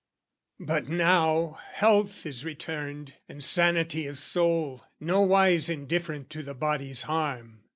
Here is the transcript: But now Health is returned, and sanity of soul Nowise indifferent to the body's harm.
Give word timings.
But 0.59 0.89
now 0.89 1.59
Health 1.73 2.25
is 2.25 2.43
returned, 2.43 3.13
and 3.29 3.43
sanity 3.43 4.07
of 4.07 4.17
soul 4.17 4.83
Nowise 4.99 5.69
indifferent 5.69 6.31
to 6.31 6.41
the 6.41 6.55
body's 6.55 7.03
harm. 7.03 7.59